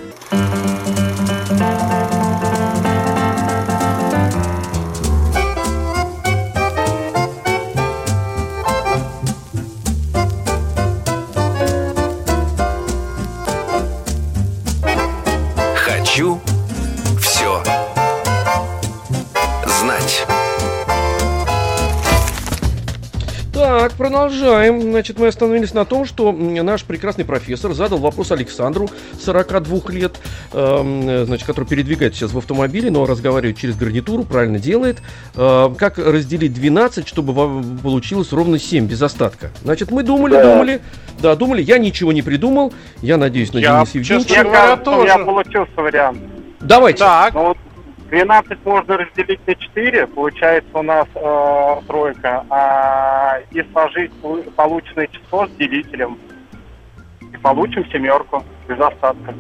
[24.09, 24.81] Продолжаем.
[24.81, 28.89] Значит, мы остановились на том, что наш прекрасный профессор задал вопрос Александру,
[29.19, 30.19] 42 лет,
[30.53, 34.99] э, значит, который передвигается сейчас в автомобиле, но разговаривает через гарнитуру, правильно делает.
[35.35, 39.49] Э, как разделить 12, чтобы получилось ровно 7 без остатка?
[39.63, 40.43] Значит, мы думали, Да.
[40.53, 40.81] думали,
[41.19, 44.29] да, думали, я ничего не придумал, я надеюсь на Я, Дениса Евгеньевича.
[44.29, 45.25] честно говоря, кажется, у меня тоже.
[45.25, 46.19] получился вариант.
[46.59, 46.99] Давайте.
[46.99, 47.57] Так, Ну вот
[48.09, 55.07] 12 можно разделить на 4, получается у нас э, тройка, а, и сложить полу- полученное
[55.07, 56.17] число с делителем.
[57.33, 59.33] И получим семерку без остатка.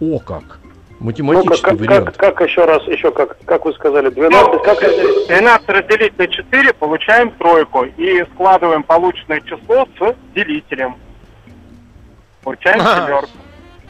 [0.00, 0.58] О, как.
[1.00, 2.04] Математический как, вариант.
[2.16, 5.28] как, как еще раз, еще как, как вы сказали, 12, как разделить?
[5.28, 7.84] 12 разделить на 4, получаем тройку.
[7.84, 10.96] И складываем полученное число с делителем.
[12.42, 13.06] Получаем А.
[13.06, 13.28] семерку.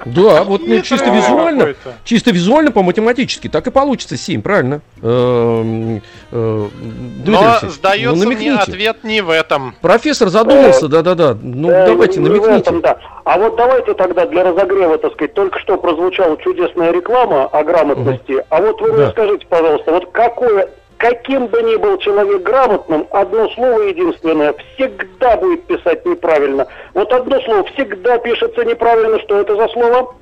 [0.04, 1.94] Да, вот ну, чисто визуально, какой-то.
[2.04, 4.80] чисто визуально по-математически, так и получится 7, правильно?
[5.02, 8.72] Эм, э, Дмитрий Но Алексеевич, сдается ну, мне намекните.
[8.72, 9.74] ответ не в этом.
[9.80, 11.36] Профессор задумался, да-да-да.
[11.40, 12.60] Ну, Э, давайте, намекните.
[12.60, 12.98] этом, да.
[13.24, 18.44] А вот давайте тогда для разогрева, так сказать, только что прозвучала чудесная реклама о грамотности.
[18.50, 20.68] А вот вы мне скажите, пожалуйста, вот какое,
[21.04, 26.66] каким бы ни был человек грамотным, одно слово единственное всегда будет писать неправильно.
[26.94, 29.20] Вот одно слово всегда пишется неправильно.
[29.20, 30.14] Что это за слово?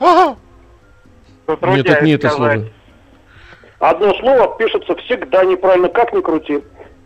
[0.00, 0.36] Ага.
[1.46, 2.64] Нет, это не это слово.
[3.80, 6.64] Одно слово пишется всегда неправильно, как ни крути.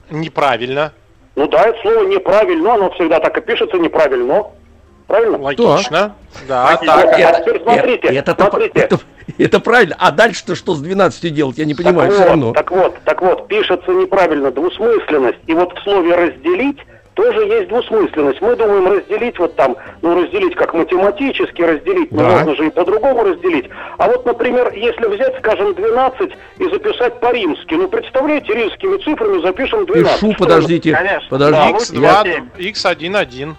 [0.09, 0.93] Неправильно.
[1.35, 4.47] Ну да, это слово неправильно, оно всегда так и пишется неправильно.
[5.09, 5.39] Правильно?
[5.39, 6.15] Логично.
[6.47, 6.87] Да, Логично.
[6.87, 7.19] так.
[7.19, 8.73] А теперь смотрите, это, смотрите.
[8.79, 8.99] это,
[9.39, 9.97] это правильно.
[9.99, 12.53] А дальше-то что с 12 делать, я не понимаю, так все вот, равно.
[12.53, 15.39] Так вот, так вот, пишется неправильно двусмысленность.
[15.47, 16.79] И вот в слове разделить
[17.15, 18.41] тоже есть двусмысленность.
[18.43, 22.29] Мы думаем разделить вот там, ну разделить как математически разделить, но Да.
[22.29, 23.69] можно же и по-другому разделить.
[23.97, 29.87] А вот, например, если взять, скажем, 12 и записать по-римски, ну представляете, римскими цифрами запишем
[29.87, 30.21] 12.
[30.21, 31.29] Пишу, подождите, Конечно.
[31.31, 31.99] подождите.
[31.99, 33.57] Да, я, X2, X1, Ну,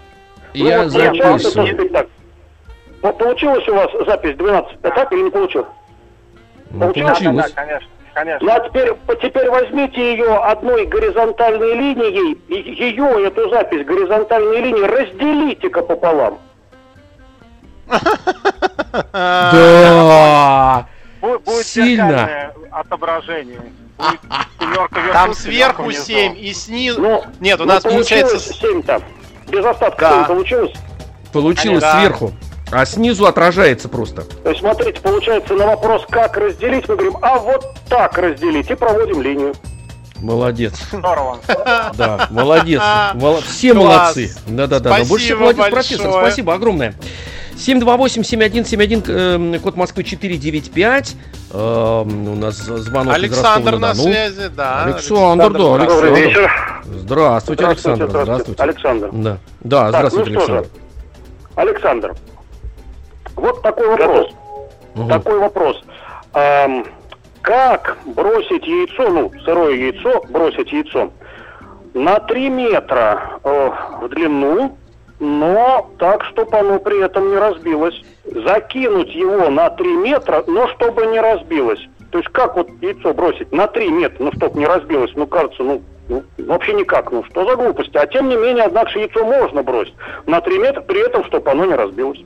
[0.54, 1.68] я вот так записываю.
[1.74, 3.18] сказать, так.
[3.18, 5.68] Получилась у вас запись 12, так или не получилось?
[6.72, 7.52] Ну, Да, да, получилось.
[7.54, 7.90] да, конечно.
[8.14, 8.48] Конечно.
[8.48, 12.56] Ну а теперь, теперь возьмите ее одной горизонтальной линией, и
[12.90, 16.40] ее, эту запись горизонтальной линии, разделите-ка пополам.
[19.02, 20.88] Да.
[21.22, 22.52] Будет, Сильно.
[22.72, 23.62] отображение.
[25.14, 26.04] Там сверху внизу.
[26.04, 27.02] 7 и снизу...
[27.02, 28.36] Ну, Нет, у ну, нас получается...
[28.38, 29.02] получилось 7 там.
[29.50, 30.16] Без остатка Да.
[30.20, 30.72] 7 получилось.
[31.32, 32.00] Получилось Да.
[32.00, 32.32] сверху.
[32.72, 34.22] А снизу отражается просто.
[34.44, 38.76] То есть, смотрите, получается на вопрос, как разделить, мы говорим, а вот так разделить, и
[38.76, 39.54] проводим линию.
[40.18, 40.74] Молодец.
[40.92, 41.40] Здорово.
[41.96, 42.82] Да, молодец.
[43.16, 43.86] Мол- Все Класс.
[44.16, 44.36] молодцы.
[44.48, 45.04] Да-да-да.
[45.06, 46.12] Больше молодец, профессор.
[46.12, 46.94] Спасибо огромное.
[47.60, 51.16] 728-7171, э, код Москвы 495.
[51.52, 54.86] Э, у нас звонок Александр на связи, да.
[54.86, 56.08] Александр, да, Александр.
[56.08, 56.52] Добрый вечер.
[56.86, 58.10] Здравствуйте, Александр.
[58.10, 58.64] Здравствуйте.
[58.64, 59.10] Александр.
[59.12, 60.70] Да, да, Так, здравствуйте, ну Александр.
[61.56, 62.16] Александр,
[63.36, 64.28] вот такой вопрос.
[65.10, 65.84] Такой вопрос.
[66.34, 66.86] Ам,
[67.42, 71.12] как бросить яйцо, ну, сырое яйцо, бросить яйцо
[71.94, 74.78] на 3 метра э, в длину
[75.20, 78.02] но так, чтобы оно при этом не разбилось.
[78.24, 81.80] Закинуть его на 3 метра, но чтобы не разбилось.
[82.12, 85.62] То есть как вот яйцо бросить на 3 метра, ну чтобы не разбилось, ну кажется,
[85.64, 87.98] ну, ну, вообще никак, ну что за глупости.
[87.98, 89.94] А тем не менее, однако же яйцо можно бросить
[90.26, 92.20] на 3 метра, при этом, чтобы оно не разбилось.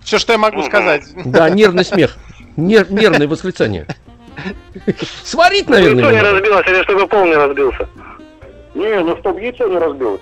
[0.00, 1.02] Все, что я могу сказать.
[1.24, 2.16] Да, нервный смех.
[2.56, 3.86] Нер- нервное восклицание.
[5.24, 6.04] Сварить, наверное.
[6.04, 7.88] Яйцо не разбилось, или чтобы пол не разбился.
[8.74, 10.20] Не, ну чтобы яйцо не разбилось.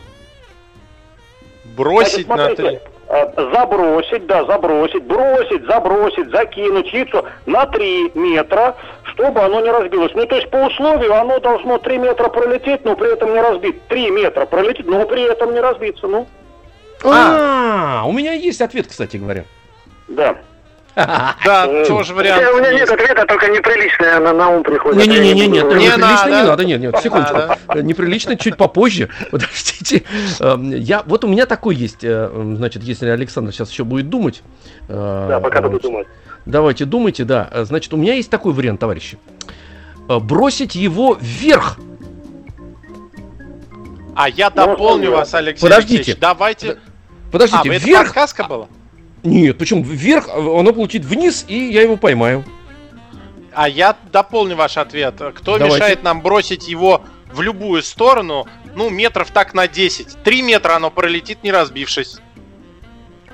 [1.77, 2.65] Бросить на Значит, три.
[2.67, 9.71] смотрите, э, Забросить, да, забросить, бросить, забросить, закинуть яйцо на 3 метра, чтобы оно не
[9.71, 10.13] разбилось.
[10.15, 13.87] Ну, то есть по условию оно должно 3 метра пролететь, но при этом не разбить.
[13.89, 16.27] 3 метра пролететь, но при этом не разбиться, ну.
[17.05, 19.45] А, у меня есть ответ, кстати говоря.
[20.09, 20.37] Да.
[21.45, 22.45] Да, тоже вариант.
[22.55, 24.99] У меня нет ответа, только неприличное на, на ум приходит.
[25.07, 26.31] Не-не-не, нет, Не неприлично надо.
[26.31, 27.37] не надо, нет, нет, Не секундочку.
[27.69, 29.09] Э, Неприлично чуть попозже.
[29.31, 30.03] Подождите.
[30.41, 34.11] Эм, Я, вот у меня такой есть, э, м, значит, если Александр сейчас еще будет
[34.11, 34.43] думать.
[34.89, 36.07] э, Да, пока буду думать.
[36.45, 37.49] Давайте, думайте, да.
[37.53, 39.19] Э, Значит, у меня есть такой вариант, товарищи.
[40.09, 41.79] Э, Бросить его вверх.
[44.15, 46.15] А я дополню вас, Алексей Подождите.
[46.21, 46.73] Давайте.
[46.73, 46.77] А,
[47.33, 48.03] Подождите, это вверх.
[48.09, 48.67] подсказка была?
[49.23, 52.45] Нет, почему вверх, э, оно полетит вниз, и я его поймаю.
[53.55, 55.15] А я дополню ваш ответ.
[55.35, 55.77] Кто Давайте.
[55.77, 60.23] мешает нам бросить его в любую сторону, ну, метров так на 10.
[60.25, 62.19] Три метра оно пролетит, не разбившись.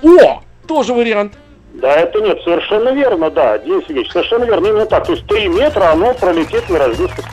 [0.02, 0.42] О!
[0.66, 1.34] Тоже вариант.
[1.74, 5.06] Да, это нет, совершенно верно, да, Денис Сергеевич, совершенно верно, именно так.
[5.06, 7.24] То есть 3 метра оно пролетит, не разбившись.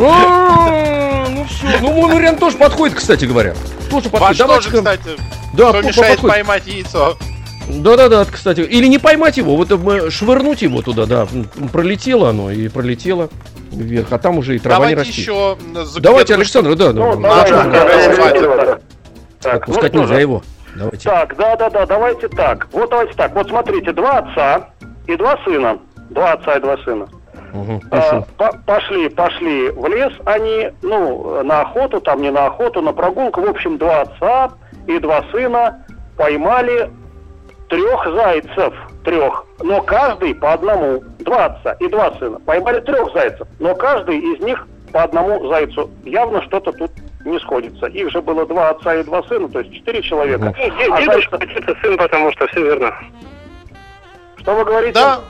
[0.00, 3.54] А, Ну все, ну мой вариант тоже подходит, кстати говоря.
[3.90, 4.20] Тоже подходит.
[4.20, 5.20] Ваш тоже, Давайте-ка- кстати,
[5.54, 7.16] Да, кто мешает поймать яйцо.
[7.80, 8.60] Да-да-да, кстати.
[8.60, 11.26] Или не поймать его, вот э, швырнуть его туда, да.
[11.72, 13.28] Пролетело оно и пролетело
[13.70, 15.24] вверх, а там уже и трава не Давайте растет.
[15.24, 16.00] еще...
[16.00, 16.92] Давайте, Александр, да.
[16.92, 18.78] Ну, да, да, да,
[19.44, 20.20] ну Отпускать нельзя же.
[20.20, 20.42] его.
[20.76, 21.08] Давайте.
[21.08, 22.68] Так, да, да, да, давайте так.
[22.72, 23.34] Вот давайте так.
[23.34, 24.68] Вот смотрите, два отца
[25.06, 25.78] и два сына.
[26.10, 27.08] Два отца и два сына.
[27.52, 32.80] Угу, А, по- пошли, пошли в лес они, ну, на охоту, там не на охоту,
[32.80, 33.42] на прогулку.
[33.42, 34.52] В общем, два отца
[34.86, 35.84] и два сына
[36.16, 36.90] поймали
[37.72, 38.74] трех зайцев.
[39.02, 39.46] Трех.
[39.62, 41.02] Но каждый по одному.
[41.20, 42.38] Два отца и два сына.
[42.44, 43.48] Поймали трех зайцев.
[43.58, 45.88] Но каждый из них по одному зайцу.
[46.04, 46.90] Явно что-то тут
[47.24, 47.86] не сходится.
[47.86, 50.54] Их же было два отца и два сына, то есть четыре человека.
[50.56, 52.94] Де- А Дедушка, отец и сын, потому что все верно.
[54.36, 54.92] Что вы говорите?
[54.94, 55.20] Да,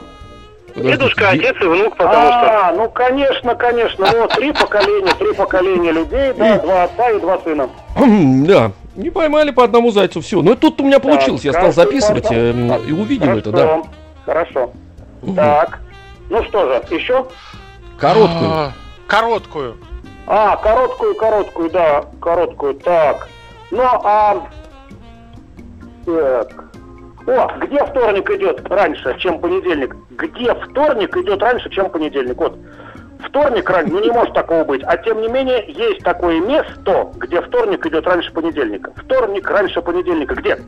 [0.75, 2.67] Подождите, Дедушка, де- отец и внук, потому что...
[2.69, 4.07] А, ну конечно, конечно.
[4.11, 7.69] Ну, три поколения, три поколения людей, да, два отца и два сына.
[8.49, 10.43] Да, не поймали по одному зайцу, все.
[10.43, 13.83] Ну тут у меня получилось, я стал записывать эм, и увидел Хорошо, это, да.
[14.25, 14.73] Хорошо.
[15.23, 15.37] Мгм.
[15.37, 15.81] Так.
[16.31, 17.27] Ну что же, еще?
[17.99, 18.51] Короткую.
[18.51, 18.73] А,
[19.07, 19.77] Короткую.
[20.27, 22.75] А, короткую, короткую, да, короткую.
[22.75, 23.29] Так.
[23.71, 24.47] Ну, а...
[26.07, 26.65] Так.
[27.27, 29.95] О, где вторник идет раньше, чем понедельник?
[30.11, 32.37] Где вторник идет раньше, чем понедельник?
[32.39, 32.57] Вот.
[33.29, 34.83] Вторник раньше, ну не может такого быть.
[34.85, 38.93] А тем не менее, есть такое место, где вторник идет раньше понедельника.
[38.97, 40.35] Вторник раньше понедельника.
[40.35, 40.59] Где?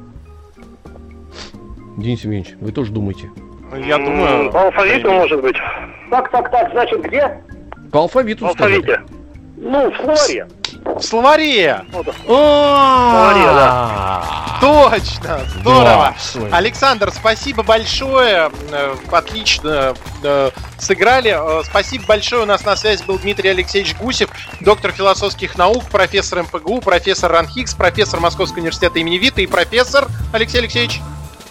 [1.97, 3.31] Денис Евгеньевич, вы тоже думаете.
[3.87, 4.51] Я думаю...
[4.53, 5.57] По алфавиту, может быть.
[6.11, 7.41] Так, так, так, значит, где?
[7.91, 8.77] По алфавиту сказали.
[8.77, 9.01] алфавите.
[9.57, 10.47] Ну, в словаре.
[10.85, 11.83] В словаре!
[14.61, 15.41] Точно!
[15.61, 15.85] Здорово!
[15.85, 16.49] Да, всё.
[16.53, 18.51] Александр, спасибо большое.
[18.71, 21.37] Э, Отлично э, сыграли.
[21.37, 22.43] Э, Спасибо большое.
[22.43, 27.75] У нас на связи был Дмитрий Алексеевич Гусев, доктор философских наук, профессор МПГУ, профессор Ранхикс,
[27.75, 31.01] профессор Московского университета имени Вита и профессор Алексей Алексеевич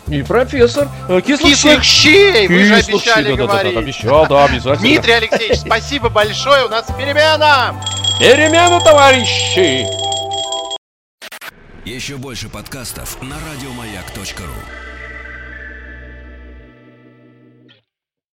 [0.08, 0.88] И профессор
[1.26, 2.48] кислых Кислых щей.
[2.48, 3.78] Вы же щей, обещали да-да-да, говорить.
[3.78, 4.78] Обещал, да, обязательно.
[4.78, 6.66] Дмитрий Алексеевич, спасибо большое.
[6.66, 7.76] У нас перемена.
[8.24, 9.86] Перемена, товарищи!
[11.84, 14.93] Еще больше подкастов на радиомаяк.ру.